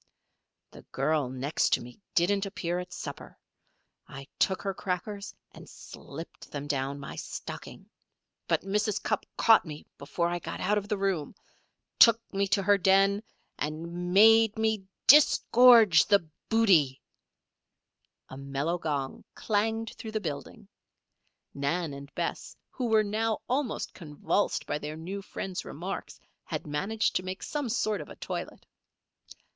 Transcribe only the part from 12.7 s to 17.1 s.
den, and made me disgorge the booty"